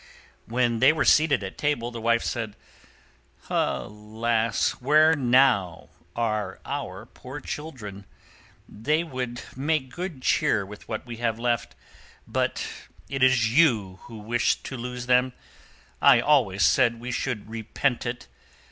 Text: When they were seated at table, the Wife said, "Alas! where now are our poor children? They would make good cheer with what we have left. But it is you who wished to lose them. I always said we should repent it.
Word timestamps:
When 0.47 0.79
they 0.79 0.91
were 0.91 1.05
seated 1.05 1.43
at 1.43 1.59
table, 1.59 1.91
the 1.91 2.01
Wife 2.01 2.23
said, 2.23 2.55
"Alas! 3.51 4.71
where 4.81 5.15
now 5.15 5.89
are 6.15 6.59
our 6.65 7.05
poor 7.05 7.39
children? 7.39 8.07
They 8.67 9.03
would 9.03 9.43
make 9.55 9.91
good 9.93 10.23
cheer 10.23 10.65
with 10.65 10.87
what 10.89 11.05
we 11.05 11.17
have 11.17 11.37
left. 11.37 11.75
But 12.25 12.65
it 13.09 13.21
is 13.21 13.55
you 13.55 13.97
who 14.05 14.17
wished 14.17 14.63
to 14.63 14.75
lose 14.75 15.05
them. 15.05 15.33
I 16.01 16.19
always 16.19 16.63
said 16.63 16.99
we 16.99 17.11
should 17.11 17.47
repent 17.47 18.03
it. 18.07 18.27